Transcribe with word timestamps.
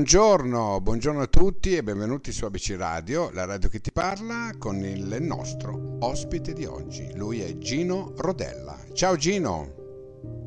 Buongiorno, 0.00 0.80
buongiorno 0.80 1.20
a 1.20 1.26
tutti 1.26 1.76
e 1.76 1.82
benvenuti 1.82 2.32
su 2.32 2.46
ABC 2.46 2.74
Radio, 2.78 3.30
la 3.32 3.44
radio 3.44 3.68
che 3.68 3.82
ti 3.82 3.92
parla, 3.92 4.50
con 4.58 4.82
il 4.82 5.18
nostro 5.20 5.98
ospite 6.00 6.54
di 6.54 6.64
oggi. 6.64 7.14
Lui 7.16 7.42
è 7.42 7.58
Gino 7.58 8.14
Rodella. 8.16 8.78
Ciao 8.94 9.16
Gino. 9.16 9.74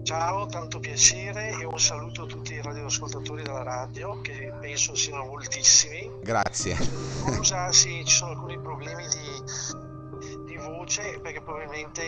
Ciao, 0.02 0.48
tanto 0.48 0.80
piacere 0.80 1.52
e 1.52 1.66
un 1.66 1.80
saluto 1.80 2.24
a 2.24 2.26
tutti 2.26 2.54
i 2.54 2.64
radioascoltatori 2.64 3.44
della 3.44 3.62
radio, 3.62 4.20
che 4.22 4.52
penso 4.60 4.96
siano 4.96 5.26
moltissimi. 5.26 6.10
Grazie. 6.24 6.76
Scusa, 6.76 7.72
sì, 7.72 8.04
ci 8.06 8.16
sono 8.16 8.32
alcuni 8.32 8.60
problemi 8.60 9.04
di, 9.08 10.46
di 10.46 10.58
voce 10.58 11.20
perché 11.22 11.44
probabilmente 11.44 12.02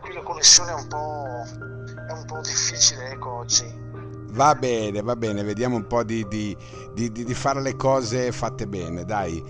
qui 0.00 0.14
la 0.14 0.22
connessione 0.22 0.70
è 0.70 0.74
un 0.74 0.88
po', 0.88 1.26
è 2.08 2.12
un 2.12 2.24
po 2.24 2.40
difficile 2.40 3.10
ecco, 3.10 3.40
oggi. 3.40 3.85
Va 4.36 4.54
bene, 4.54 5.00
va 5.00 5.16
bene, 5.16 5.42
vediamo 5.42 5.76
un 5.76 5.86
po' 5.86 6.02
di, 6.02 6.28
di, 6.28 6.54
di, 6.92 7.10
di, 7.10 7.34
fare 7.34 7.62
le 7.62 7.74
cose 7.74 8.32
fatte 8.32 8.66
bene, 8.66 9.06
dai. 9.06 9.42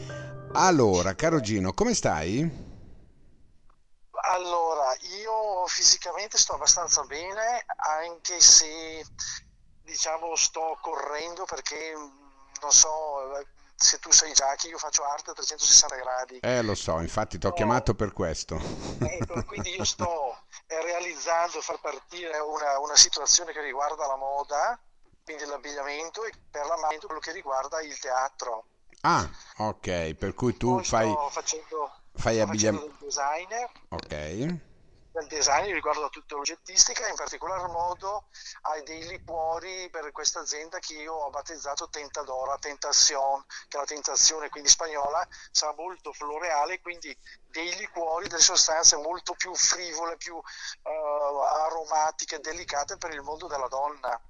Allora, 0.52 1.16
caro 1.16 1.40
Gino, 1.40 1.72
come 1.72 1.92
stai? 1.92 2.48
Allora, 4.30 4.94
io 5.20 5.66
fisicamente 5.66 6.38
sto 6.38 6.54
abbastanza 6.54 7.02
bene, 7.02 7.64
anche 7.98 8.40
se 8.40 9.04
diciamo 9.82 10.36
sto 10.36 10.78
correndo 10.80 11.44
perché 11.46 11.92
non 12.60 12.70
so 12.70 13.42
se 13.74 13.98
tu 13.98 14.10
sai 14.10 14.32
già 14.32 14.54
che 14.54 14.68
io 14.68 14.78
faccio 14.78 15.04
arte 15.04 15.30
a 15.30 15.34
360 15.34 15.96
gradi. 15.96 16.38
Eh, 16.40 16.62
lo 16.62 16.76
so, 16.76 17.00
infatti 17.00 17.38
ti 17.38 17.46
ho 17.46 17.50
no. 17.50 17.54
chiamato 17.56 17.94
per 17.94 18.12
questo. 18.12 18.58
Ecco, 19.00 19.42
quindi 19.44 19.74
io 19.74 19.84
sto 19.84 20.44
realizzando, 20.66 21.60
far 21.60 21.78
partire 21.80 22.38
una, 22.38 22.78
una 22.78 22.96
situazione 22.96 23.52
che 23.52 23.60
riguarda 23.60 24.06
la 24.06 24.16
moda, 24.16 24.80
quindi 25.26 25.44
l'abbigliamento 25.44 26.24
e 26.24 26.32
per 26.48 26.64
l'ambiente 26.66 27.06
quello 27.06 27.20
che 27.20 27.32
riguarda 27.32 27.82
il 27.82 27.98
teatro. 27.98 28.66
Ah, 29.00 29.28
ok, 29.58 30.14
per 30.14 30.34
cui 30.34 30.56
tu 30.56 30.80
fai, 30.84 31.12
facendo, 31.30 31.90
fai 32.14 32.40
abbigliamento. 32.40 33.04
designer. 33.04 33.70
Ok 33.88 34.64
del 35.16 35.26
design 35.28 35.72
riguardo 35.72 36.04
a 36.04 36.08
tutta 36.10 36.34
l'oggettistica, 36.34 37.08
in 37.08 37.14
particolar 37.14 37.68
modo 37.68 38.26
ai 38.62 38.82
dei 38.82 39.06
liquori 39.06 39.88
per 39.90 40.12
questa 40.12 40.40
azienda 40.40 40.78
che 40.78 40.92
io 40.94 41.14
ho 41.14 41.30
battezzato 41.30 41.88
Tentadora, 41.88 42.58
Tentación, 42.58 43.42
che 43.68 43.78
è 43.78 43.80
la 43.80 43.86
tentazione 43.86 44.50
quindi 44.50 44.68
spagnola, 44.68 45.26
sarà 45.50 45.72
molto 45.74 46.12
floreale, 46.12 46.80
quindi 46.80 47.16
dei 47.50 47.74
liquori, 47.76 48.28
delle 48.28 48.42
sostanze 48.42 48.96
molto 48.96 49.32
più 49.32 49.54
frivole, 49.54 50.18
più 50.18 50.36
uh, 50.36 51.38
aromatiche, 51.64 52.40
delicate 52.40 52.98
per 52.98 53.14
il 53.14 53.22
mondo 53.22 53.46
della 53.46 53.68
donna. 53.68 54.20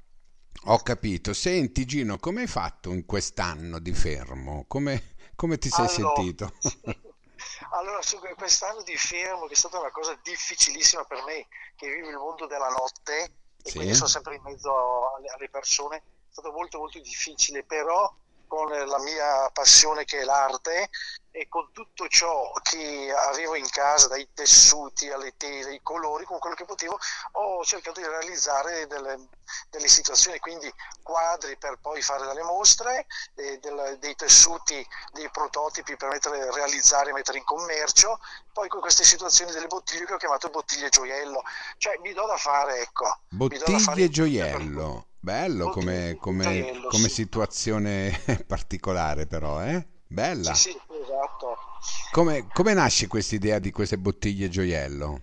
Ho 0.65 0.79
capito. 0.79 1.33
Senti 1.33 1.85
Gino, 1.85 2.19
come 2.19 2.43
hai 2.43 2.47
fatto 2.47 2.93
in 2.93 3.07
quest'anno 3.07 3.79
di 3.79 3.93
fermo? 3.93 4.65
Come, 4.67 5.15
come 5.37 5.59
ti 5.59 5.69
sei 5.71 5.87
allora, 5.87 6.15
sentito? 6.15 6.53
Allora, 7.73 8.01
su 8.03 8.19
quest'anno 8.37 8.83
di 8.83 8.97
fermo, 8.97 9.47
che 9.47 9.53
è 9.53 9.57
stata 9.57 9.79
una 9.79 9.91
cosa 9.91 10.19
difficilissima 10.23 11.05
per 11.05 11.23
me, 11.25 11.47
che 11.77 11.93
vivo 11.93 12.09
il 12.09 12.17
mondo 12.17 12.47
della 12.47 12.69
notte 12.69 13.23
e 13.63 13.71
Sì. 13.71 13.77
quindi 13.77 13.95
sono 13.95 14.09
sempre 14.09 14.37
in 14.37 14.43
mezzo 14.43 14.71
alle, 15.15 15.29
alle 15.29 15.49
persone, 15.49 15.97
è 15.97 16.03
stato 16.31 16.53
molto 16.53 16.79
molto 16.79 16.99
difficile, 17.01 17.65
però 17.65 18.13
con 18.47 18.69
la 18.69 18.99
mia 19.01 19.51
passione 19.53 20.05
che 20.05 20.21
è 20.21 20.25
l'arte 20.25 20.91
e 21.37 21.49
con 21.49 21.71
tutto 21.71 22.09
ciò 22.09 22.51
che 22.63 23.13
avevo 23.15 23.57
in 23.57 23.69
casa, 23.69 24.09
dai 24.09 24.27
tessuti 24.33 25.11
alle 25.11 25.37
tele, 25.37 25.75
i 25.75 25.81
colori, 25.83 26.25
con 26.25 26.39
quello 26.39 26.57
che 26.57 26.65
potevo, 26.65 26.99
ho 27.33 27.63
cercato 27.63 28.01
di 28.01 28.07
realizzare 28.07 28.87
delle, 28.87 29.29
delle 29.69 29.89
situazioni, 29.89 30.39
quindi 30.39 30.73
quadri 31.03 31.59
per 31.59 31.79
poi 31.79 32.01
fare 32.01 32.27
delle 32.27 32.43
mostre, 32.43 33.07
del- 33.35 33.97
dei 34.01 34.15
tessuti, 34.15 34.85
dei 35.13 35.29
prototipi 35.31 35.95
per 35.97 36.09
mettere, 36.09 36.51
realizzare 36.53 37.11
e 37.11 37.13
mettere 37.13 37.37
in 37.37 37.45
commercio, 37.45 38.19
poi 38.55 38.69
con 38.69 38.81
queste 38.81 39.05
situazioni 39.05 39.53
delle 39.53 39.67
bottiglie 39.67 40.07
che 40.07 40.15
ho 40.15 40.19
chiamato 40.19 40.49
bottiglie 40.49 40.89
gioiello, 40.89 41.43
cioè 41.77 41.99
mi 41.99 42.15
do 42.15 42.25
da 42.27 42.39
fare, 42.39 42.81
ecco. 42.81 43.19
do 43.59 43.65
da 43.73 43.79
fare 43.79 43.83
Bottiglie 43.85 44.09
gioiello. 44.09 45.07
Bello 45.27 45.71
come, 45.71 46.19
come- 46.21 46.83
come 46.89 47.09
situazione 47.09 48.17
particolare 48.47 49.27
però, 49.27 49.61
eh? 49.61 49.85
Bella. 50.07 50.55
Sì, 50.55 50.71
sì, 50.71 50.79
esatto. 51.03 51.59
Come, 52.13 52.47
come 52.53 52.75
nasce 52.75 53.09
questa 53.09 53.35
idea 53.35 53.59
di 53.59 53.73
queste 53.73 53.99
bottiglie 53.99 54.49
gioiello? 54.49 55.21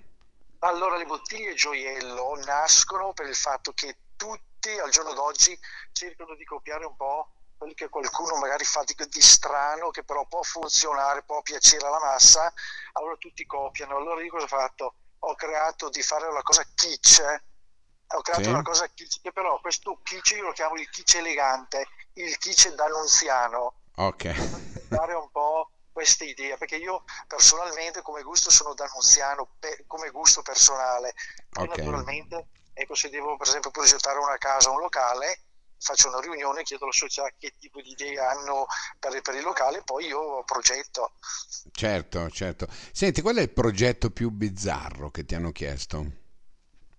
Allora, 0.59 0.97
le 0.97 1.05
bottiglie 1.05 1.53
gioiello 1.53 2.37
nascono 2.43 3.13
per 3.13 3.29
il 3.29 3.35
fatto 3.35 3.71
che 3.71 3.99
tutti 4.17 4.71
al 4.77 4.89
giorno 4.89 5.13
d'oggi 5.13 5.57
cercano 5.93 6.35
di 6.35 6.43
copiare 6.43 6.83
un 6.83 6.97
po' 6.97 7.29
quello 7.55 7.71
che 7.73 7.87
qualcuno 7.87 8.35
magari 8.35 8.65
fa 8.65 8.83
di, 8.83 8.93
di 9.07 9.21
strano, 9.21 9.89
che 9.89 10.03
però 10.03 10.27
può 10.27 10.41
funzionare, 10.41 11.23
può 11.23 11.41
piacere 11.41 11.87
alla 11.87 12.01
massa, 12.01 12.51
allora 12.91 13.15
tutti 13.15 13.45
copiano. 13.45 13.95
Allora 13.95 14.21
io 14.21 14.29
cosa 14.29 14.43
ho 14.43 14.47
fatto? 14.47 14.95
Ho 15.19 15.35
creato 15.35 15.87
di 15.87 16.01
fare 16.01 16.27
una 16.27 16.41
cosa 16.41 16.67
kitsch, 16.75 17.19
eh. 17.19 17.41
Ho 18.15 18.21
creato 18.21 18.43
Sì. 18.43 18.49
una 18.49 18.61
cosa 18.61 18.87
kitsch, 18.87 19.21
che 19.21 19.31
però 19.31 19.59
questo 19.59 19.99
kitsch 20.03 20.31
io 20.31 20.43
lo 20.43 20.51
chiamo 20.51 20.75
il 20.75 20.89
kitsch 20.89 21.15
elegante, 21.15 21.87
il 22.13 22.37
kitsch 22.37 22.69
d'annunziano 22.73 23.75
Ok. 23.97 24.31
dare 24.87 25.13
un 25.13 25.29
po' 25.31 25.69
questa 25.91 26.23
idea, 26.23 26.57
perché 26.57 26.75
io 26.77 27.03
personalmente 27.27 28.01
come 28.01 28.23
gusto 28.23 28.49
sono 28.49 28.73
d'annunziano, 28.73 29.55
pe- 29.59 29.83
come 29.87 30.09
gusto 30.09 30.41
personale. 30.41 31.13
Poi 31.49 31.67
Ok. 31.67 31.77
naturalmente, 31.77 32.47
ecco, 32.73 32.95
se 32.95 33.09
devo 33.09 33.37
per 33.37 33.47
esempio 33.47 33.71
progettare 33.71 34.17
una 34.17 34.37
casa 34.37 34.71
un 34.71 34.79
locale, 34.79 35.41
faccio 35.77 36.07
una 36.07 36.19
riunione, 36.19 36.63
chiedo 36.63 36.85
alla 36.85 36.93
società 36.93 37.29
che 37.37 37.55
tipo 37.59 37.81
di 37.81 37.91
idee 37.91 38.17
hanno 38.19 38.65
per, 38.99 39.21
per 39.21 39.35
il 39.35 39.43
locale, 39.43 39.83
poi 39.83 40.05
io 40.07 40.43
progetto. 40.43 41.13
Certo, 41.71 42.29
certo. 42.29 42.67
Senti, 42.91 43.21
qual 43.21 43.35
è 43.37 43.41
il 43.41 43.51
progetto 43.51 44.09
più 44.11 44.29
bizzarro 44.29 45.11
che 45.11 45.25
ti 45.25 45.35
hanno 45.35 45.51
chiesto? 45.51 46.21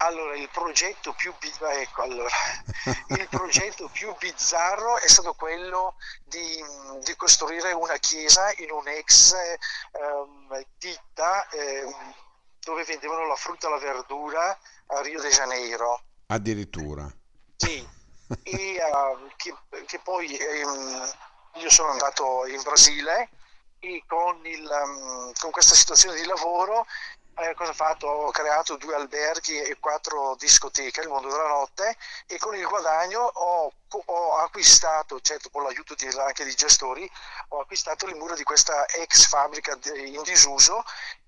Allora, 0.04 0.36
il 0.36 0.50
progetto 0.50 1.14
più, 1.14 1.32
bi- 1.38 1.50
ecco, 1.80 2.02
allora, 2.02 2.28
il 3.08 3.26
progetto 3.30 3.88
più 3.88 4.14
bizzarro 4.18 4.98
è 4.98 5.08
stato 5.08 5.32
quello 5.32 5.94
di, 6.24 6.62
di 7.02 7.16
costruire 7.16 7.72
una 7.72 7.96
chiesa 7.96 8.52
in 8.58 8.70
un'ex 8.70 9.32
ehm, 9.32 10.62
ditta 10.76 11.48
ehm, 11.48 12.14
dove 12.60 12.84
vendevano 12.84 13.26
la 13.26 13.34
frutta 13.34 13.68
e 13.68 13.70
la 13.70 13.78
verdura 13.78 14.58
a 14.88 15.00
Rio 15.00 15.22
de 15.22 15.30
Janeiro. 15.30 16.02
Addirittura. 16.26 17.10
Sì, 17.56 17.88
e 18.42 18.74
ehm, 18.76 19.32
che, 19.36 19.56
che 19.86 20.00
poi 20.00 20.36
ehm, 20.36 21.12
io 21.54 21.70
sono 21.70 21.88
andato 21.88 22.46
in 22.46 22.60
Brasile 22.60 23.30
e 23.78 24.04
con, 24.06 24.44
il, 24.44 24.70
ehm, 24.70 25.32
con 25.40 25.50
questa 25.50 25.74
situazione 25.74 26.20
di 26.20 26.26
lavoro 26.26 26.84
eh, 27.36 27.54
cosa 27.54 27.70
ho 27.70 27.74
fatto? 27.74 28.06
Ho 28.06 28.30
creato 28.30 28.76
due 28.76 28.94
alberghi 28.94 29.60
e 29.60 29.78
quattro 29.80 30.34
discoteche, 30.36 31.00
il 31.00 31.08
mondo 31.08 31.28
della 31.28 31.48
notte, 31.48 31.96
e 32.26 32.38
con 32.38 32.54
il 32.54 32.66
guadagno 32.66 33.20
ho, 33.20 33.72
ho 34.06 34.36
acquistato, 34.38 35.20
certo 35.20 35.50
con 35.50 35.62
l'aiuto 35.62 35.94
di- 35.94 36.06
anche 36.18 36.44
di 36.44 36.54
gestori, 36.54 37.10
ho 37.48 37.60
acquistato 37.60 38.06
le 38.06 38.14
mura 38.14 38.34
di 38.34 38.42
questa 38.44 38.86
ex 38.86 39.26
fabbrica 39.28 39.78
in 39.94 40.22
disuso 40.22 40.82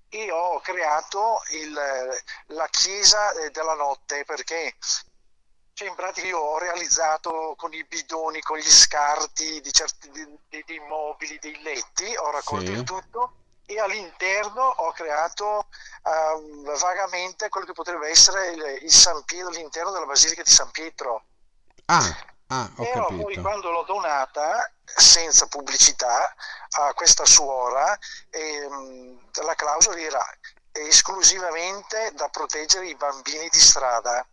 e 0.09 0.31
ho 0.31 0.59
creato 0.61 1.41
il- 1.51 2.21
la 2.47 2.67
chiesa 2.69 3.31
eh, 3.33 3.49
della 3.51 3.73
notte 3.73 4.23
perché 4.23 4.75
cioè 5.73 5.89
in 5.89 5.95
pratica 5.95 6.25
io 6.25 6.39
ho 6.39 6.57
realizzato 6.57 7.53
con 7.55 7.71
i 7.73 7.83
bidoni, 7.83 8.41
con 8.41 8.57
gli 8.57 8.67
scarti 8.67 9.61
di 9.61 9.71
certi, 9.71 10.09
di- 10.09 10.39
di- 10.49 10.63
dei 10.65 10.79
mobili, 10.79 11.37
dei 11.39 11.61
letti, 11.61 12.15
ho 12.15 12.31
raccolto 12.31 12.71
Sì. 12.71 12.77
il 12.77 12.83
tutto 12.83 13.33
e 13.69 13.79
all'interno 13.79 14.63
ho 14.63 14.91
creato 14.93 15.67
ehm, 16.03 16.79
vagamente 16.79 17.49
quello 17.49 17.65
che 17.65 17.73
potrebbe 17.73 18.07
essere 18.07 18.51
il, 18.51 18.83
il 18.83 18.91
San 18.91 19.21
Pietro, 19.25 19.49
l'interno 19.49 19.91
della 19.91 20.05
Basilica 20.05 20.41
di 20.41 20.49
San 20.49 20.71
Pietro. 20.71 21.25
Ah, 21.85 22.15
ah, 22.47 22.71
ho 22.77 22.83
Però 22.83 23.07
poi 23.07 23.19
capito. 23.19 23.41
quando 23.41 23.69
l'ho 23.69 23.83
donata, 23.83 24.71
senza 24.85 25.47
pubblicità, 25.47 26.33
a 26.79 26.93
questa 26.93 27.25
suora, 27.25 27.97
ehm, 28.29 29.19
la 29.43 29.55
clausola 29.55 29.99
era 29.99 30.25
esclusivamente 30.71 32.13
da 32.15 32.29
proteggere 32.29 32.87
i 32.87 32.95
bambini 32.95 33.49
di 33.49 33.59
strada. 33.59 34.25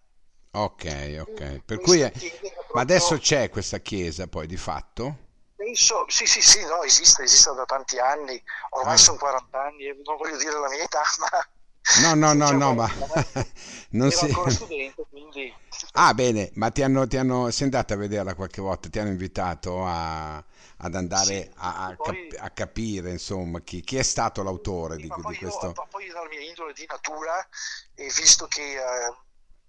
Ok, 0.53 1.25
ok. 1.27 1.63
Per 1.65 1.79
Mi 1.79 1.83
cui 1.83 2.01
è... 2.03 2.13
Ma 2.75 2.83
adesso 2.83 3.19
c'è 3.19 3.51
questa 3.51 3.79
chiesa 3.79 4.29
poi 4.29 4.47
di 4.47 4.57
fatto? 4.57 5.24
Penso, 5.57 6.05
sì, 6.09 6.27
sì, 6.27 6.41
sì, 6.43 6.65
no, 6.67 6.83
esiste, 6.83 7.23
esiste 7.25 7.53
da 7.55 7.65
tanti 7.65 7.99
anni, 7.99 8.41
ormai 8.71 8.97
Ah. 8.97 8.99
sono 8.99 9.19
40 9.19 9.63
anni, 9.65 9.87
non 10.05 10.17
voglio 10.17 10.37
dire 10.37 10.59
la 10.59 10.69
mia 10.69 10.83
età, 10.83 11.03
ma 11.19 11.29
No, 11.97 12.15
no, 12.15 12.35
no, 12.35 12.51
Sì, 12.51 12.57
no, 12.59 12.73
ma 12.73 12.89
40 12.89 13.15
anni. 13.15 13.31
non 13.91 14.11
si... 14.11 14.27
ancora 14.27 14.51
studente, 14.51 15.05
quindi 15.09 15.55
Ah, 15.97 16.13
bene, 16.15 16.51
ma 16.55 16.71
ti 16.71 16.83
hanno, 16.83 17.07
ti 17.07 17.17
hanno, 17.17 17.51
sei 17.51 17.65
andata 17.65 17.95
a 17.95 17.97
vederla 17.97 18.35
qualche 18.35 18.61
volta, 18.61 18.89
ti 18.89 18.99
hanno 18.99 19.11
invitato 19.11 19.85
a, 19.87 20.37
ad 20.79 20.95
andare 20.95 21.51
Sì, 21.55 21.57
a, 21.57 21.87
a 21.87 21.97
poi- 21.97 21.97
cap- 22.01 22.35
a 22.39 22.51
capire, 22.51 23.11
insomma, 23.11 23.61
chi, 23.61 23.81
chi 23.83 23.97
è 23.97 24.03
stato 24.03 24.43
l'autore 24.43 24.99
Sì, 24.99 25.01
di, 25.01 25.13
di 25.25 25.35
io, 25.35 25.35
questo... 25.37 25.75
ma 25.75 25.87
poi 25.87 26.07
dalla 26.09 26.29
mia 26.29 26.41
indole 26.41 26.73
di 26.73 26.87
natura, 26.87 27.47
e 27.95 28.05
visto 28.17 28.47
che 28.47 28.75
eh, 28.75 29.07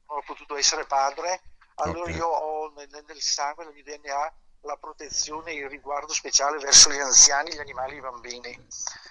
non 0.08 0.18
ho 0.18 0.22
potuto 0.26 0.56
essere 0.56 0.86
padre, 0.86 1.42
allora 1.76 2.10
Ok. 2.10 2.10
io 2.10 2.28
ho 2.28 2.72
nel, 2.74 2.90
nel 3.08 3.22
sangue, 3.22 3.66
nel 3.66 3.74
mio 3.74 3.84
DNA, 3.84 4.34
la 4.66 4.78
protezione 4.78 5.52
e 5.52 5.56
il 5.56 5.70
riguardo 5.70 6.14
speciale 6.14 6.58
verso 6.58 6.92
gli 6.92 7.00
anziani, 7.00 7.54
gli 7.54 7.60
animali 7.60 7.94
e 7.94 7.98
i 7.98 8.02
bambini. 8.02 8.68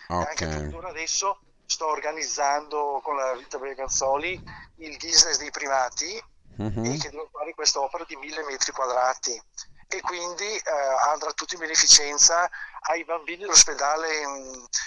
Okay. 0.08 0.26
Anche 0.26 0.48
tuttora 0.48 0.88
adesso 0.88 1.38
sto 1.64 1.86
organizzando 1.88 3.00
con 3.02 3.16
la 3.16 3.32
Rita 3.32 3.58
Breganzoli 3.58 4.40
il 4.78 4.96
business 4.96 5.38
dei 5.38 5.50
primati 5.50 6.22
mm-hmm. 6.60 6.84
e 6.84 6.98
che 6.98 7.10
devo 7.10 7.28
fare 7.32 7.54
questa 7.54 7.80
opera 7.80 8.04
di 8.06 8.16
mille 8.16 8.44
metri 8.44 8.72
quadrati 8.72 9.40
e 9.88 10.00
quindi 10.00 10.44
eh, 10.44 10.62
andrà 11.08 11.32
tutto 11.32 11.54
in 11.54 11.60
beneficenza 11.60 12.50
ai 12.88 13.04
bambini 13.04 13.42
dell'ospedale 13.42 14.06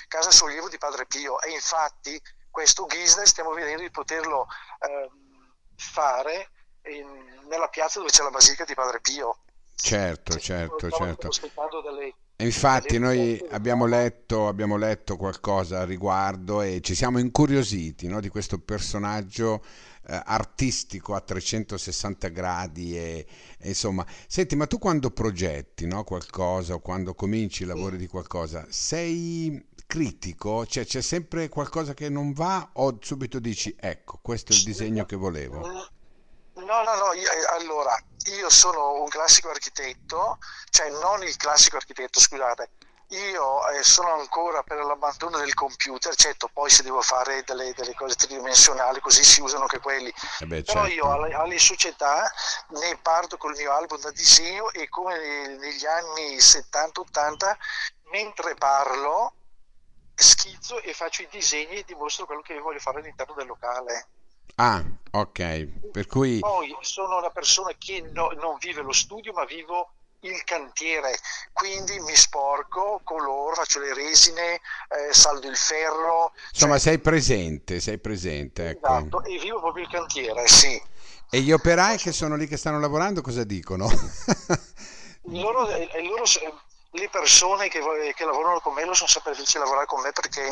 Casa 0.07 0.31
Sollievo 0.31 0.69
di 0.69 0.77
Padre 0.77 1.05
Pio 1.05 1.39
e 1.41 1.51
infatti 1.51 2.21
questo 2.49 2.85
business 2.85 3.29
stiamo 3.29 3.51
vedendo 3.51 3.81
di 3.81 3.91
poterlo 3.91 4.47
eh, 4.79 5.09
fare 5.75 6.49
in, 6.85 7.45
nella 7.47 7.67
piazza 7.69 7.99
dove 7.99 8.11
c'è 8.11 8.23
la 8.23 8.31
Basilica 8.31 8.65
di 8.65 8.73
Padre 8.73 8.99
Pio. 8.99 9.39
Certo, 9.79 10.37
certo, 10.37 10.89
certo. 10.89 11.29
Infatti 12.39 12.99
noi 12.99 13.43
abbiamo 13.49 13.85
letto, 13.85 14.47
abbiamo 14.47 14.77
letto, 14.77 15.17
qualcosa 15.17 15.79
a 15.79 15.85
riguardo 15.85 16.61
e 16.61 16.81
ci 16.81 16.93
siamo 16.93 17.19
incuriositi 17.19 18.07
no, 18.07 18.19
di 18.19 18.29
questo 18.29 18.59
personaggio 18.59 19.63
eh, 20.07 20.21
artistico 20.25 21.15
a 21.15 21.21
360 21.21 22.27
gradi 22.27 22.95
e, 22.95 23.25
e, 23.57 23.67
insomma, 23.69 24.05
senti, 24.27 24.55
ma 24.55 24.67
tu 24.67 24.77
quando 24.77 25.09
progetti 25.09 25.87
no, 25.87 26.03
qualcosa 26.03 26.75
o 26.75 26.79
quando 26.79 27.15
cominci 27.15 27.63
i 27.63 27.65
lavori 27.65 27.97
di 27.97 28.07
qualcosa, 28.07 28.67
sei 28.69 29.65
critico? 29.87 30.65
Cioè 30.65 30.85
c'è 30.85 31.01
sempre 31.01 31.49
qualcosa 31.49 31.93
che 31.95 32.07
non 32.09 32.33
va 32.33 32.69
o 32.73 32.97
subito 33.01 33.39
dici 33.39 33.75
ecco, 33.79 34.19
questo 34.21 34.53
è 34.53 34.55
il 34.55 34.63
disegno 34.63 35.05
che 35.05 35.15
volevo? 35.15 35.59
No, 35.59 36.83
no, 36.83 36.95
no, 36.95 37.13
io, 37.13 37.29
eh, 37.29 37.61
allora, 37.61 37.97
io 38.31 38.49
sono 38.49 39.01
un 39.01 39.07
classico 39.07 39.49
architetto, 39.49 40.37
cioè 40.69 40.89
non 40.89 41.23
il 41.23 41.35
classico 41.37 41.77
architetto, 41.77 42.19
scusate, 42.19 42.69
io 43.09 43.69
eh, 43.69 43.83
sono 43.83 44.13
ancora 44.13 44.63
per 44.63 44.79
l'abbandono 44.79 45.37
del 45.37 45.53
computer, 45.53 46.13
certo, 46.15 46.49
poi 46.51 46.69
se 46.69 46.83
devo 46.83 47.01
fare 47.01 47.43
delle, 47.45 47.73
delle 47.73 47.93
cose 47.93 48.15
tridimensionali 48.15 48.99
così 48.99 49.23
si 49.23 49.39
usano 49.39 49.61
anche 49.61 49.79
quelli, 49.79 50.13
eh 50.39 50.45
beh, 50.45 50.63
però 50.63 50.85
certo. 50.85 50.95
io 50.95 51.11
alle, 51.11 51.33
alle, 51.33 51.57
società 51.57 52.29
ne 52.69 52.97
parto 53.01 53.37
col 53.37 53.55
mio 53.55 53.71
album 53.71 54.01
da 54.01 54.11
disegno 54.11 54.71
e 54.71 54.89
come 54.89 55.55
negli 55.57 55.85
anni 55.85 56.35
70-80, 56.35 57.55
mentre 58.11 58.55
parlo, 58.55 59.33
schizzo 60.13 60.81
e 60.81 60.93
faccio 60.93 61.21
i 61.21 61.29
disegni 61.31 61.77
e 61.77 61.83
dimostro 61.85 62.25
quello 62.25 62.41
che 62.41 62.59
voglio 62.59 62.79
fare 62.79 62.99
all'interno 62.99 63.35
del 63.35 63.47
locale. 63.47 64.07
Ah, 64.59 64.83
ok, 65.11 65.91
per 65.91 66.07
cui... 66.07 66.39
Poi 66.39 66.75
sono 66.81 67.17
una 67.17 67.29
persona 67.29 67.71
che 67.77 68.01
no, 68.11 68.31
non 68.39 68.57
vive 68.59 68.81
lo 68.81 68.91
studio, 68.91 69.31
ma 69.31 69.45
vivo 69.45 69.91
il 70.21 70.43
cantiere, 70.45 71.15
quindi 71.53 71.99
mi 71.99 72.15
sporco, 72.15 72.99
coloro, 73.03 73.53
faccio 73.53 73.79
le 73.79 73.93
resine, 73.93 74.55
eh, 74.55 75.13
saldo 75.13 75.47
il 75.47 75.55
ferro. 75.55 76.33
Insomma, 76.51 76.73
cioè... 76.73 76.81
sei 76.81 76.99
presente, 76.99 77.79
sei 77.79 77.99
presente. 77.99 78.69
Ecco. 78.69 78.87
Esatto, 78.87 79.23
e 79.25 79.37
vivo 79.37 79.59
proprio 79.59 79.83
il 79.83 79.91
cantiere, 79.91 80.47
sì. 80.47 80.81
E 81.29 81.41
gli 81.41 81.51
operai 81.51 81.97
che 81.97 82.11
sono 82.11 82.35
lì 82.35 82.47
che 82.47 82.57
stanno 82.57 82.79
lavorando 82.79 83.21
cosa 83.21 83.43
dicono? 83.43 83.87
loro, 85.29 85.67
loro, 85.67 86.23
le 86.91 87.09
persone 87.09 87.67
che, 87.67 87.79
che, 88.15 88.25
lavorano 88.25 88.59
con 88.59 88.73
me 88.73 88.85
lo 88.85 88.95
sono 88.95 89.09
sempre 89.09 89.33
felici 89.33 89.53
di 89.57 89.59
lavorare 89.59 89.85
con 89.85 90.01
me 90.01 90.11
perché 90.13 90.51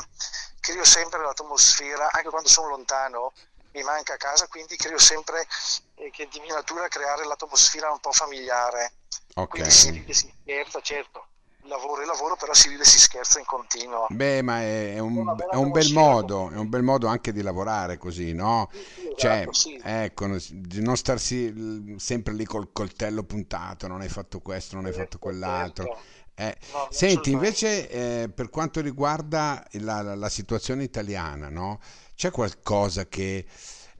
creo 0.59 0.83
sempre 0.83 1.21
l'atmosfera, 1.21 2.11
anche 2.11 2.29
quando 2.29 2.49
sono 2.49 2.67
lontano, 2.67 3.33
mi 3.75 3.83
manca 3.83 4.13
a 4.13 4.17
casa, 4.17 4.47
quindi 4.47 4.77
creo 4.77 4.97
sempre 4.97 5.45
eh, 5.95 6.09
che 6.09 6.27
di 6.31 6.39
mia 6.39 6.55
natura 6.55 6.87
creare 6.87 7.25
l'atmosfera 7.25 7.91
un 7.91 7.99
po' 7.99 8.11
familiare. 8.11 8.93
Okay. 9.33 9.47
Quindi 9.47 9.71
si 9.71 9.89
ride, 9.91 10.13
si 10.13 10.33
scherza, 10.41 10.79
certo. 10.79 11.27
Lavoro 11.67 12.03
e 12.03 12.05
lavoro, 12.05 12.35
però 12.35 12.53
si 12.53 12.69
ride 12.69 12.83
e 12.83 12.85
si 12.85 12.99
scherza 12.99 13.39
in 13.39 13.45
continuo. 13.45 14.05
Beh, 14.09 14.43
ma 14.43 14.61
è, 14.61 14.99
un, 14.99 15.35
è 15.49 15.55
un 15.55 15.71
bel 15.71 15.91
modo, 15.93 16.51
è 16.51 16.57
un 16.57 16.69
bel 16.69 16.83
modo 16.83 17.07
anche 17.07 17.33
di 17.33 17.41
lavorare 17.41 17.97
così, 17.97 18.33
no? 18.33 18.69
Sì, 18.71 18.77
sì, 18.77 19.13
esatto, 19.15 19.17
cioè, 19.17 19.47
sì. 19.51 19.81
ecco, 19.83 20.27
di 20.51 20.81
non 20.81 20.95
starsi 20.95 21.95
sempre 21.97 22.33
lì 22.33 22.45
col 22.45 22.71
coltello 22.71 23.23
puntato, 23.23 23.87
non 23.87 24.01
hai 24.01 24.09
fatto 24.09 24.41
questo, 24.41 24.75
non 24.75 24.85
hai 24.85 24.93
fatto 24.93 25.17
quell'altro. 25.17 25.85
Certo. 25.85 26.13
Eh, 26.37 26.57
no, 26.73 26.87
senti, 26.91 27.31
invece 27.31 27.89
eh, 27.89 28.29
per 28.29 28.49
quanto 28.49 28.81
riguarda 28.81 29.65
la, 29.71 30.01
la, 30.01 30.15
la 30.15 30.29
situazione 30.29 30.83
italiana, 30.83 31.49
no? 31.49 31.79
C'è 32.15 32.31
qualcosa 32.31 33.05
che 33.07 33.45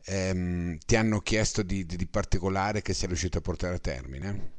ehm, 0.05 0.77
ti 0.79 0.95
hanno 0.95 1.19
chiesto 1.19 1.61
di, 1.61 1.85
di, 1.85 1.95
di, 1.95 2.07
particolare 2.07 2.81
che 2.81 2.93
sei 2.93 3.07
riuscito 3.07 3.37
a 3.37 3.41
portare 3.41 3.75
a 3.75 3.79
termine? 3.79 4.53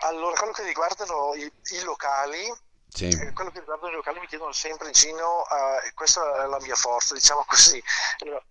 Allora, 0.00 0.36
quello 0.36 0.52
che 0.52 0.64
riguardano 0.64 1.34
i, 1.34 1.42
i 1.42 1.82
locali, 1.82 2.52
sì. 2.88 3.08
eh, 3.08 3.32
quello 3.32 3.50
che 3.50 3.60
riguardano 3.60 3.92
i 3.92 3.96
locali 3.96 4.20
mi 4.20 4.26
chiedono 4.26 4.52
sempre, 4.52 4.90
Gino, 4.90 5.40
uh, 5.40 5.94
questa 5.94 6.44
è 6.44 6.46
la 6.46 6.60
mia 6.60 6.74
forza, 6.74 7.14
diciamo 7.14 7.44
così. 7.46 7.82
Allora, 8.18 8.42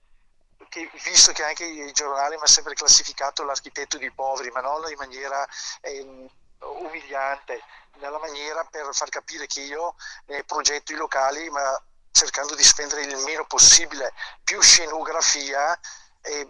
che, 0.70 0.90
visto 1.04 1.34
che 1.34 1.44
anche 1.44 1.66
i 1.66 1.92
giornali 1.92 2.32
mi 2.32 2.38
hanno 2.38 2.46
sempre 2.48 2.74
classificato 2.74 3.44
l'architetto 3.44 3.98
di 3.98 4.12
poveri, 4.12 4.50
ma 4.52 4.62
non 4.62 4.90
in 4.90 4.98
maniera 4.98 5.46
eh, 5.82 6.30
umiliante, 6.60 7.62
nella 8.00 8.20
maniera 8.20 8.64
per 8.64 8.88
far 8.92 9.10
capire 9.10 9.48
che 9.48 9.62
io 9.62 9.96
eh, 10.28 10.44
progetto 10.46 10.94
i 10.94 10.96
locali, 10.96 11.50
ma 11.50 11.84
cercando 12.12 12.56
di 12.56 12.64
spendere 12.64 13.04
il 13.04 13.18
meno 13.18 13.46
possibile 13.46 14.14
più 14.44 14.62
scenografia 14.62 15.78
e 16.22 16.48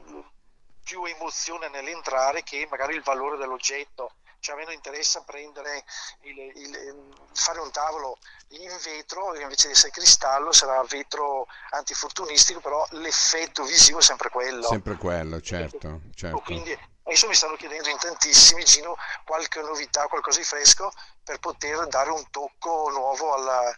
più 0.83 1.03
emozione 1.05 1.69
nell'entrare 1.69 2.43
che 2.43 2.67
magari 2.69 2.95
il 2.95 3.03
valore 3.03 3.37
dell'oggetto. 3.37 4.15
Cioè 4.39 4.55
a 4.55 4.57
me 4.57 4.65
non 4.65 4.73
interessa 4.73 5.21
prendere 5.21 5.83
il, 6.21 6.39
il, 6.55 7.13
fare 7.31 7.59
un 7.59 7.69
tavolo 7.69 8.17
in 8.49 8.75
vetro 8.83 9.39
invece 9.39 9.67
di 9.67 9.73
essere 9.73 9.91
cristallo 9.91 10.51
sarà 10.51 10.83
vetro 10.89 11.45
antifortunistico, 11.69 12.59
però 12.59 12.83
l'effetto 12.91 13.63
visivo 13.63 13.99
è 13.99 14.01
sempre 14.01 14.29
quello. 14.29 14.63
Sempre 14.63 14.97
quello, 14.97 15.39
certo. 15.41 16.01
certo. 16.15 16.39
Quindi 16.39 16.75
adesso 17.03 17.27
mi 17.27 17.35
stanno 17.35 17.55
chiedendo 17.55 17.89
in 17.89 17.97
tantissimi, 17.97 18.63
Gino, 18.63 18.97
qualche 19.25 19.61
novità, 19.61 20.07
qualcosa 20.07 20.39
di 20.39 20.45
fresco 20.45 20.91
per 21.23 21.37
poter 21.37 21.85
dare 21.87 22.09
un 22.09 22.27
tocco 22.31 22.89
nuovo 22.89 23.33
alla, 23.33 23.71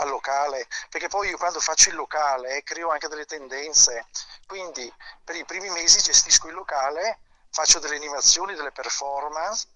al 0.00 0.08
locale, 0.08 0.66
perché 0.90 1.08
poi 1.08 1.28
io 1.28 1.36
quando 1.36 1.60
faccio 1.60 1.90
il 1.90 1.96
locale 1.96 2.62
creo 2.62 2.90
anche 2.90 3.08
delle 3.08 3.24
tendenze, 3.24 4.06
quindi 4.46 4.92
per 5.24 5.36
i 5.36 5.44
primi 5.44 5.68
mesi 5.70 6.00
gestisco 6.00 6.48
il 6.48 6.54
locale, 6.54 7.18
faccio 7.50 7.78
delle 7.78 7.96
animazioni, 7.96 8.54
delle 8.54 8.72
performance 8.72 9.68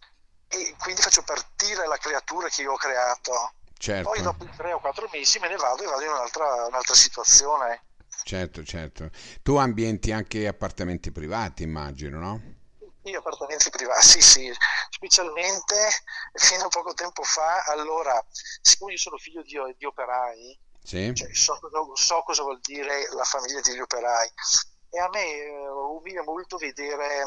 e 0.48 0.74
quindi 0.78 1.02
faccio 1.02 1.22
partire 1.22 1.86
la 1.86 1.96
creatura 1.96 2.48
che 2.48 2.62
io 2.62 2.72
ho 2.72 2.76
creato. 2.76 3.52
Certo. 3.76 4.10
Poi 4.10 4.22
dopo 4.22 4.46
tre 4.56 4.72
o 4.72 4.80
quattro 4.80 5.08
mesi 5.12 5.38
me 5.40 5.48
ne 5.48 5.56
vado 5.56 5.82
e 5.82 5.86
vado 5.86 6.02
in 6.02 6.10
un'altra, 6.10 6.66
un'altra 6.66 6.94
situazione. 6.94 7.82
Certo, 8.22 8.62
certo. 8.62 9.10
Tu 9.42 9.56
ambienti 9.56 10.12
anche 10.12 10.46
appartamenti 10.46 11.10
privati, 11.10 11.64
immagino, 11.64 12.20
no? 12.20 12.51
Io 13.04 13.18
appartamenti 13.18 13.68
privati, 13.70 14.02
sì, 14.02 14.20
sì, 14.20 14.54
specialmente 14.90 15.90
fino 16.34 16.64
a 16.64 16.68
poco 16.68 16.94
tempo 16.94 17.22
fa, 17.24 17.64
allora, 17.64 18.24
siccome 18.60 18.92
io 18.92 18.98
sono 18.98 19.16
figlio 19.16 19.42
di, 19.42 19.58
di 19.76 19.84
operai, 19.84 20.58
sì. 20.82 21.12
cioè, 21.14 21.34
so, 21.34 21.58
so, 21.94 22.22
cosa 22.22 22.42
vuol 22.42 22.60
dire 22.60 23.08
la 23.12 23.24
famiglia 23.24 23.60
degli 23.60 23.80
operai, 23.80 24.32
e 24.94 25.00
a 25.00 25.08
me 25.08 25.24
eh, 25.24 25.68
umilia 25.68 26.22
molto 26.22 26.58
vedere 26.58 27.24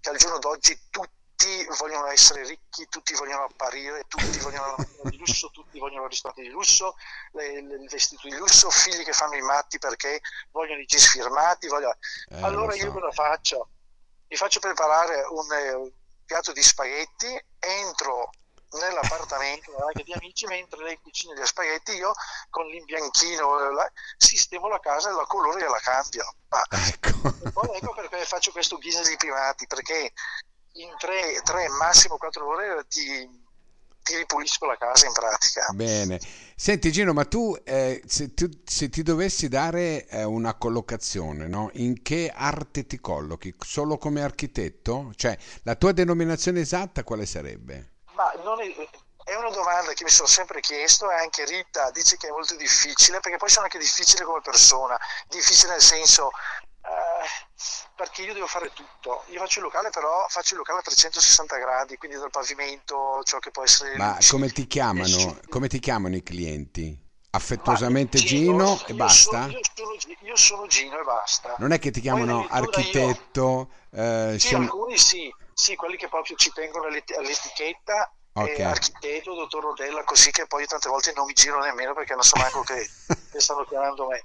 che 0.00 0.08
al 0.08 0.16
giorno 0.16 0.38
d'oggi 0.38 0.88
tutti 0.88 1.64
vogliono 1.78 2.06
essere 2.06 2.46
ricchi, 2.46 2.88
tutti 2.88 3.14
vogliono 3.14 3.44
apparire, 3.44 4.04
tutti 4.08 4.38
vogliono 4.38 4.74
di 5.04 5.18
lusso, 5.18 5.50
tutti 5.50 5.78
vogliono 5.78 6.08
ristoranti 6.08 6.42
di 6.42 6.48
lusso, 6.48 6.96
le, 7.32 7.60
le, 7.62 7.74
il 7.74 7.88
vestito 7.88 8.26
di 8.26 8.36
lusso, 8.36 8.70
figli 8.70 9.04
che 9.04 9.12
fanno 9.12 9.36
i 9.36 9.42
matti 9.42 9.78
perché 9.78 10.20
vogliono 10.50 10.80
i 10.80 10.86
jeans 10.86 11.10
firmati. 11.10 11.68
Vogliono... 11.68 11.96
Eh, 12.30 12.42
allora 12.42 12.72
so. 12.72 12.78
io 12.78 12.92
cosa 12.92 13.10
faccio? 13.10 13.68
Mi 14.28 14.36
faccio 14.36 14.60
preparare 14.60 15.22
un, 15.30 15.52
eh, 15.52 15.72
un 15.74 15.90
piatto 16.24 16.52
di 16.52 16.62
spaghetti, 16.62 17.26
entro 17.58 18.30
nell'appartamento 18.74 19.76
anche 19.84 20.02
di 20.02 20.12
amici 20.12 20.46
mentre 20.46 20.82
lei 20.82 20.98
cucina 21.00 21.34
gli 21.34 21.46
spaghetti 21.46 21.92
io 21.92 22.12
con 22.50 22.66
l'imbianchino 22.66 23.70
la, 23.70 23.90
sistemo 24.16 24.68
la 24.68 24.80
casa 24.80 25.10
e 25.10 25.12
la 25.12 25.26
colore 25.26 25.64
e 25.64 25.68
la 25.68 25.78
cambio 25.78 26.34
ma 26.48 26.60
ecco. 26.68 27.72
ecco 27.72 27.94
perché 27.94 28.24
faccio 28.24 28.50
questo 28.50 28.78
business 28.78 29.08
di 29.08 29.16
primati 29.16 29.66
perché 29.66 30.12
in 30.72 30.92
3, 30.96 31.68
massimo 31.78 32.16
4 32.16 32.46
ore 32.46 32.84
ti 32.88 33.43
ti 34.04 34.16
ripulisco 34.16 34.66
la 34.66 34.76
casa 34.76 35.06
in 35.06 35.12
pratica. 35.12 35.66
Bene. 35.72 36.20
Senti 36.54 36.92
Gino, 36.92 37.12
ma 37.12 37.24
tu, 37.24 37.56
eh, 37.64 38.00
se, 38.06 38.34
tu 38.34 38.48
se, 38.64 38.88
ti 38.88 39.02
dovessi 39.02 39.48
dare 39.48 40.06
eh, 40.06 40.22
una 40.22 40.54
collocazione, 40.54 41.48
no? 41.48 41.70
in 41.74 42.02
che 42.02 42.30
arte 42.32 42.86
ti 42.86 43.00
collochi? 43.00 43.52
Solo 43.58 43.98
come 43.98 44.22
architetto? 44.22 45.10
Cioè, 45.16 45.36
la 45.62 45.74
tua 45.74 45.92
denominazione 45.92 46.60
esatta 46.60 47.02
quale 47.02 47.26
sarebbe? 47.26 47.94
Ma 48.12 48.30
è, 48.30 48.36
è, 48.36 49.34
una 49.34 49.50
domanda 49.50 49.92
che 49.94 50.04
mi 50.04 50.10
sono 50.10 50.28
sempre 50.28 50.60
chiesto 50.60 51.10
e 51.10 51.14
anche 51.14 51.44
Rita 51.44 51.90
dice 51.90 52.16
che 52.16 52.28
è 52.28 52.30
molto 52.30 52.54
difficile, 52.56 53.18
perché 53.20 53.38
poi 53.38 53.48
sono 53.48 53.64
anche 53.64 53.78
difficile 53.78 54.24
come 54.24 54.40
persona, 54.42 54.98
difficile 55.28 55.72
nel 55.72 55.82
senso... 55.82 56.30
Eh, 57.24 57.84
perché 57.96 58.22
io 58.22 58.34
devo 58.34 58.46
fare 58.46 58.70
tutto. 58.74 59.24
Io 59.28 59.38
faccio 59.38 59.60
il 59.60 59.64
locale, 59.64 59.90
però 59.90 60.26
faccio 60.28 60.52
il 60.52 60.58
locale 60.58 60.80
a 60.80 60.82
360 60.82 61.56
gradi, 61.56 61.96
quindi 61.96 62.18
dal 62.18 62.30
pavimento, 62.30 63.22
ciò 63.24 63.38
che 63.38 63.50
può 63.50 63.62
essere... 63.62 63.96
Ma 63.96 64.18
come 64.28 64.50
ti 64.50 64.66
chiamano, 64.68 65.40
come 65.48 65.68
ti 65.68 65.78
chiamano 65.78 66.16
i 66.16 66.22
clienti? 66.22 67.00
Affettuosamente 67.30 68.18
Gino, 68.18 68.76
Gino, 68.76 68.86
e 68.86 68.94
basta? 68.94 69.42
Sono, 69.42 69.52
io, 69.52 69.60
sono, 69.74 70.14
io, 70.20 70.36
sono, 70.36 70.66
Gino 70.66 71.00
e 71.00 71.02
basta. 71.02 71.56
Non 71.58 71.72
è 71.72 71.78
che 71.80 71.90
ti 71.90 72.00
chiamano 72.00 72.46
architetto? 72.48 73.70
Io... 73.92 74.00
Eh, 74.00 74.38
sì, 74.38 74.48
scen... 74.48 74.62
alcuni 74.62 74.96
sì, 74.98 75.34
sì, 75.52 75.74
quelli 75.74 75.96
che 75.96 76.08
proprio 76.08 76.36
ci 76.36 76.52
tengono 76.52 76.86
all'etichetta 76.86 78.12
Okay. 78.36 78.62
architetto, 78.62 79.32
dottor 79.32 79.62
Rodella, 79.62 80.02
così 80.02 80.32
che 80.32 80.48
poi 80.48 80.66
tante 80.66 80.88
volte 80.88 81.12
non 81.14 81.24
mi 81.24 81.34
giro 81.34 81.60
nemmeno 81.60 81.94
perché 81.94 82.14
non 82.14 82.24
so 82.24 82.36
manco 82.36 82.62
che, 82.62 82.84
che 83.30 83.40
stanno 83.40 83.64
chiamando 83.64 84.08
me. 84.08 84.24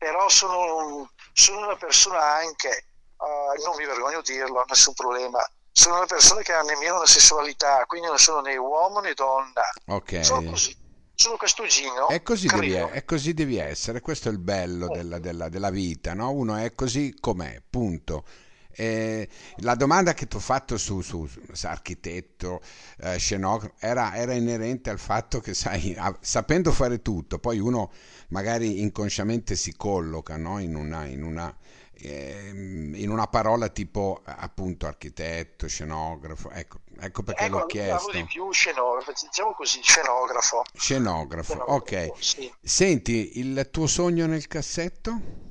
Però 0.00 0.30
sono, 0.30 1.10
sono 1.34 1.66
una 1.66 1.76
persona 1.76 2.20
anche 2.36 2.86
uh, 3.20 3.62
non 3.62 3.76
mi 3.76 3.84
vergogno 3.84 4.22
di 4.22 4.32
dirlo, 4.32 4.64
nessun 4.66 4.94
problema. 4.94 5.46
Sono 5.72 5.96
una 5.96 6.06
persona 6.06 6.40
che 6.40 6.54
ha 6.54 6.62
nemmeno 6.62 6.96
una 6.96 7.06
sessualità, 7.06 7.84
quindi 7.86 8.08
non 8.08 8.18
sono 8.18 8.40
né 8.40 8.56
uomo 8.56 9.00
né 9.00 9.12
donna. 9.12 9.62
Ok. 9.88 10.24
Sono 10.24 10.50
così. 10.50 10.74
Sono 11.14 11.36
questo 11.36 11.66
Gino. 11.66 12.08
E 12.08 12.22
così, 12.22 12.46
devi, 12.46 12.72
è 12.72 13.04
così 13.04 13.34
devi 13.34 13.58
essere, 13.58 14.00
questo 14.00 14.30
è 14.30 14.32
il 14.32 14.38
bello 14.38 14.88
della, 14.88 15.18
della, 15.18 15.50
della, 15.50 15.68
vita, 15.68 16.14
no? 16.14 16.30
Uno 16.30 16.56
è 16.56 16.74
così 16.74 17.14
com'è, 17.20 17.60
punto. 17.68 18.24
Eh, 18.72 19.28
la 19.58 19.74
domanda 19.74 20.14
che 20.14 20.26
ti 20.26 20.36
ho 20.36 20.40
fatto 20.40 20.76
su, 20.76 21.00
su, 21.00 21.28
su 21.52 21.66
architetto, 21.66 22.60
eh, 23.00 23.18
scenografo, 23.18 23.74
era, 23.78 24.14
era, 24.14 24.32
inerente 24.34 24.90
al 24.90 24.98
fatto 24.98 25.40
che, 25.40 25.54
sai, 25.54 25.94
a, 25.98 26.16
sapendo 26.20 26.72
fare 26.72 27.02
tutto, 27.02 27.38
poi 27.38 27.58
uno 27.58 27.90
magari 28.28 28.80
inconsciamente 28.80 29.56
si 29.56 29.74
colloca 29.76 30.36
no? 30.36 30.58
in, 30.60 30.76
una, 30.76 31.04
in, 31.06 31.24
una, 31.24 31.54
Ehm, 32.02 32.94
in 32.94 33.10
una 33.10 33.26
parola 33.26 33.68
tipo 33.68 34.22
appunto 34.24 34.86
architetto, 34.86 35.68
scenografo, 35.68 36.50
ecco, 36.50 36.80
ecco 36.98 37.22
perché 37.22 37.44
ecco, 37.44 37.58
l'ho 37.58 37.66
chiesto. 37.66 38.12
di 38.12 38.24
più 38.24 38.50
scenografo, 38.50 39.12
diciamo 39.12 39.52
così, 39.52 39.80
scenografo. 39.82 40.62
Scenografo, 40.72 41.52
scenografo 41.52 41.72
ok. 41.74 42.10
Sì. 42.18 42.52
Senti, 42.62 43.38
il 43.38 43.68
tuo 43.70 43.86
sogno 43.86 44.26
nel 44.26 44.46
cassetto? 44.46 45.49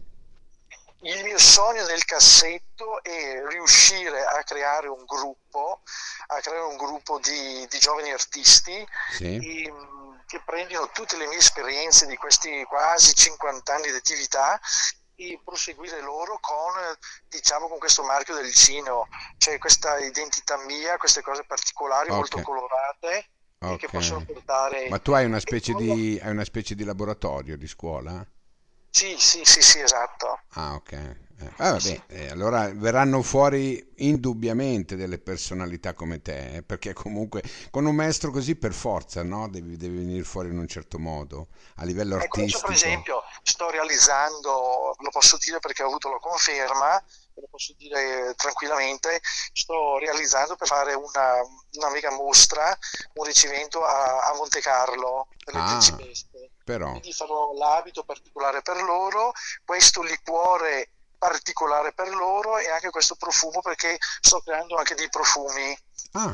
Il 1.01 1.23
mio 1.23 1.37
sogno 1.37 1.85
nel 1.85 2.03
cassetto 2.03 3.01
è 3.01 3.41
riuscire 3.47 4.25
a 4.25 4.43
creare 4.43 4.87
un 4.87 5.05
gruppo, 5.05 5.81
a 6.27 6.39
creare 6.41 6.65
un 6.65 6.75
gruppo 6.75 7.19
di, 7.19 7.65
di 7.69 7.79
giovani 7.79 8.11
artisti 8.11 8.85
sì. 9.11 9.35
e, 9.37 9.73
che 10.25 10.41
prendono 10.45 10.89
tutte 10.91 11.17
le 11.17 11.27
mie 11.27 11.37
esperienze 11.37 12.05
di 12.05 12.17
questi 12.17 12.63
quasi 12.65 13.15
50 13.15 13.73
anni 13.73 13.89
di 13.89 13.95
attività 13.95 14.59
e 15.15 15.39
proseguire 15.43 16.01
loro 16.01 16.37
con, 16.39 16.73
diciamo, 17.27 17.67
con 17.67 17.77
questo 17.77 18.03
marchio 18.03 18.35
del 18.35 18.53
Cino, 18.53 19.07
cioè 19.37 19.57
questa 19.57 19.97
identità 19.99 20.57
mia, 20.65 20.97
queste 20.97 21.21
cose 21.21 21.43
particolari 21.45 22.09
okay. 22.09 22.15
molto 22.15 22.41
colorate 22.41 23.29
okay. 23.59 23.77
che 23.77 23.87
possono 23.89 24.23
portare... 24.23 24.87
Ma 24.89 24.99
tu 24.99 25.11
hai 25.11 25.25
una, 25.25 25.39
specie 25.39 25.73
di, 25.73 26.19
hai 26.21 26.31
una 26.31 26.45
specie 26.45 26.75
di 26.75 26.83
laboratorio 26.83 27.57
di 27.57 27.67
scuola? 27.67 28.25
Sì, 28.89 29.15
sì, 29.17 29.43
sì, 29.43 29.61
sì, 29.61 29.79
esatto. 29.79 30.39
Ah, 30.53 30.73
ok. 30.73 31.17
Eh, 31.41 31.51
ah, 31.57 31.71
vabbè, 31.71 32.01
eh, 32.07 32.29
allora 32.29 32.69
verranno 32.73 33.21
fuori 33.21 33.93
indubbiamente 33.99 34.97
delle 34.97 35.19
personalità 35.19 35.93
come 35.93 36.21
te, 36.21 36.55
eh, 36.55 36.63
perché 36.63 36.91
comunque 36.91 37.41
con 37.71 37.85
un 37.85 37.95
maestro 37.95 38.29
così 38.29 38.55
per 38.57 38.73
forza 38.73 39.23
no? 39.23 39.47
devi, 39.47 39.77
devi, 39.77 39.99
venire 39.99 40.23
fuori 40.23 40.49
in 40.49 40.57
un 40.57 40.67
certo 40.67 40.99
modo 40.99 41.47
a 41.75 41.85
livello 41.85 42.17
ecco, 42.17 42.41
artistico. 42.41 42.67
per 42.67 42.75
esempio 42.75 43.23
sto 43.41 43.69
realizzando, 43.69 44.95
lo 44.99 45.09
posso 45.11 45.37
dire 45.37 45.59
perché 45.59 45.81
ho 45.81 45.87
avuto 45.87 46.09
la 46.11 46.19
conferma, 46.19 47.01
lo 47.35 47.47
posso 47.49 47.73
dire 47.77 48.33
tranquillamente, 48.35 49.21
sto 49.53 49.97
realizzando 49.97 50.57
per 50.57 50.67
fare 50.67 50.93
una, 50.93 51.35
una 51.75 51.89
mega 51.89 52.11
mostra, 52.11 52.77
un 53.13 53.23
ricevimento 53.23 53.81
a, 53.85 54.29
a 54.29 54.35
Monte 54.35 54.59
Carlo 54.59 55.27
per 55.45 55.53
le 55.53 55.61
ah, 55.61 55.67
principesse. 55.67 56.27
Però. 56.69 56.91
Quindi 56.91 57.13
farò 57.13 57.51
l'abito 57.53 58.03
particolare 58.03 58.61
per 58.61 58.83
loro, 58.83 59.31
questo 59.65 60.03
liquore 60.03 60.91
particolare 61.17 61.93
per 61.93 62.09
loro 62.09 62.59
e 62.59 62.69
anche 62.69 62.91
questo 62.91 63.15
profumo 63.15 63.59
perché 63.61 63.97
sto 64.21 64.39
creando 64.41 64.75
anche 64.75 64.93
dei 64.93 65.09
profumi. 65.09 65.75
Ah, 66.11 66.31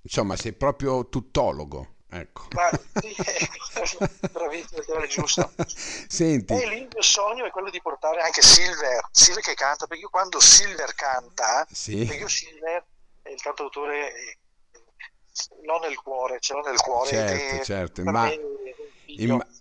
insomma 0.00 0.34
sei 0.36 0.54
proprio 0.54 1.10
tuttologo. 1.10 1.96
Ecco. 2.08 2.46
Ma, 2.52 2.70
sì, 3.02 3.14
bravissimo, 4.32 4.82
era 4.82 5.06
giusto. 5.06 5.52
Senti. 6.08 6.54
E 6.54 6.68
lì 6.68 6.78
il 6.78 6.88
mio 6.90 7.02
sogno 7.02 7.44
è 7.44 7.50
quello 7.50 7.68
di 7.68 7.82
portare 7.82 8.22
anche 8.22 8.40
Silver, 8.40 9.08
Silver 9.10 9.42
che 9.42 9.52
canta, 9.52 9.86
perché 9.86 10.04
io 10.04 10.08
quando 10.08 10.40
Silver 10.40 10.94
canta, 10.94 11.66
sì. 11.70 12.02
perché 12.06 12.22
io 12.22 12.28
Silver 12.28 12.82
è 13.20 13.30
il 13.30 13.42
cantautore 13.42 14.38
l'ho 15.64 15.78
nel 15.80 15.96
cuore, 15.96 16.40
ce 16.40 16.54
l'ho 16.54 16.62
nel 16.62 16.80
cuore. 16.80 17.10
Certo, 17.10 17.64
certo, 17.64 18.02
ma 18.04 18.32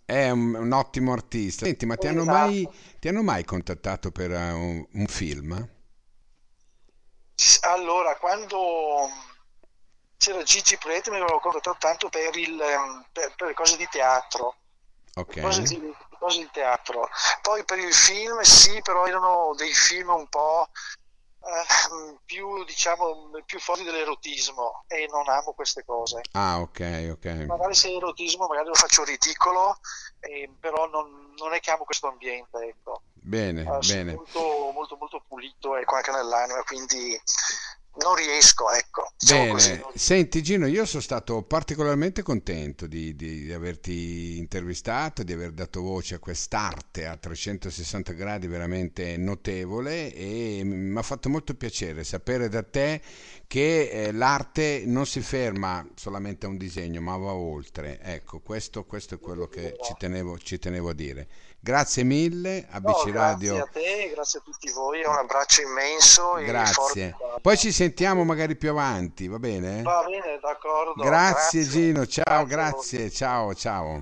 è 0.06 0.30
un, 0.30 0.54
un, 0.54 0.72
ottimo 0.72 1.14
artista. 1.14 1.66
Senti, 1.66 1.86
ma 1.86 1.96
ti 1.96 2.08
hanno, 2.08 2.22
esatto. 2.22 2.38
mai, 2.38 2.70
ti 3.00 3.08
hanno 3.08 3.24
mai 3.24 3.44
contattato 3.44 4.12
per 4.12 4.32
uh, 4.32 4.58
un, 4.58 4.86
un, 4.92 5.08
film? 5.08 5.70
Allora, 7.62 8.16
quando 8.18 9.10
c'era 10.18 10.44
Gigi 10.44 10.78
Prete 10.78 11.10
mi 11.10 11.18
avevano 11.18 11.40
contattato 11.40 11.78
tanto 11.80 12.10
per, 12.10 12.36
il, 12.38 12.60
ehm, 12.60 13.06
per, 13.12 13.34
per 13.36 13.54
cose 13.54 13.78
di 13.78 13.88
teatro. 13.90 14.56
Ok. 15.16 15.42
Cose 15.42 15.62
di, 15.64 15.94
cose 16.20 16.40
di 16.40 16.50
teatro. 16.52 17.10
Poi 17.42 17.64
per 17.64 17.80
il 17.80 17.94
film 17.94 18.40
sì, 18.42 18.82
però 18.82 19.06
erano 19.06 19.54
dei 19.56 19.74
film 19.74 20.10
un 20.10 20.28
po' 20.28 20.70
Uh, 21.46 22.18
più 22.26 22.64
diciamo 22.64 23.30
più 23.46 23.60
forti 23.60 23.84
dell'erotismo 23.84 24.84
e 24.88 25.08
non 25.12 25.30
amo 25.30 25.54
queste 25.54 25.86
cose. 25.86 26.22
Ah 26.32 26.60
ok 26.60 27.10
ok. 27.12 27.26
Magari 27.46 27.76
se 27.76 27.90
è 27.90 27.96
erotismo 27.96 28.48
magari 28.48 28.68
lo 28.68 28.74
faccio 28.74 29.04
ridicolo 29.04 29.78
eh, 30.22 30.50
però 30.60 30.90
non, 30.90 31.34
non, 31.38 31.54
è 31.54 31.60
che 31.60 31.70
amo 31.70 31.84
questo 31.84 32.08
ambiente 32.08 32.58
ecco. 32.58 33.04
Bene 33.14 33.62
uh, 33.62 33.78
bene. 33.78 34.16
molto 34.16 34.72
molto 34.74 34.98
molto 35.00 35.24
pulito 35.28 35.76
ecco 35.76 35.96
anche 35.96 36.12
nell'anima 36.12 36.64
quindi 36.64 37.22
non 38.02 38.16
riesco, 38.16 38.72
ecco. 38.72 39.12
Diciamo 39.18 39.56
Bene, 39.56 39.80
così. 39.80 39.84
senti 39.96 40.44
Gino, 40.44 40.68
io 40.68 40.86
sono 40.86 41.02
stato 41.02 41.42
particolarmente 41.44 42.22
contento 42.22 42.88
di, 42.88 43.16
di, 43.16 43.44
di, 43.44 43.54
averti 43.54 44.38
intervistato, 44.38 45.24
di 45.24 45.34
aver 45.34 45.52
dato 45.52 45.82
voce 45.82 46.16
a 46.16 46.20
quest'arte 46.20 47.06
a 47.06 47.16
360 47.16 48.14
gradi 48.14 48.48
veramente 48.48 49.18
notevole 49.18 50.14
e 50.14 50.62
mi 50.64 50.98
ha 50.98 51.02
fatto 51.02 51.30
molto 51.30 51.54
piacere 51.56 52.04
sapere 52.04 52.50
da 52.50 52.64
te 52.64 53.02
che 53.48 53.90
eh, 53.90 54.12
l'arte 54.12 54.84
non 54.86 55.06
si 55.06 55.22
ferma 55.22 55.88
solamente 55.96 56.46
a 56.46 56.50
un 56.50 56.58
disegno, 56.58 57.02
ma 57.02 57.16
va 57.16 57.34
oltre. 57.34 58.00
Ecco, 58.02 58.40
questo, 58.40 58.84
questo 58.86 59.16
è 59.16 59.20
quello 59.20 59.48
che 59.48 59.78
ci 59.84 59.94
tenevo, 59.98 60.38
ci 60.38 60.60
tenevo 60.60 60.90
a 60.90 60.94
dire. 60.94 61.28
Grazie 61.66 62.04
mille, 62.04 62.68
ABC 62.70 63.06
no, 63.06 63.12
Radio. 63.12 63.56
Grazie 63.56 63.62
a 63.64 63.82
te, 63.82 64.12
grazie 64.14 64.38
a 64.38 64.44
tutti 64.46 64.70
voi, 64.72 65.04
un 65.04 65.16
abbraccio 65.16 65.64
immenso. 65.64 66.34
Grazie. 66.34 67.16
Poi 67.42 67.58
ci 67.58 67.72
sentiamo 67.72 68.24
magari 68.24 68.56
più 68.56 68.70
avanti, 68.70 69.28
va 69.28 69.40
bene? 69.40 69.82
Va 69.82 70.06
bene, 70.08 70.38
d'accordo. 70.40 71.02
Grazie, 71.02 71.62
grazie. 71.62 71.64
Gino, 71.64 72.06
ciao, 72.06 72.46
grazie, 72.46 73.00
grazie 73.00 73.10
ciao, 73.10 73.56
ciao. 73.56 74.00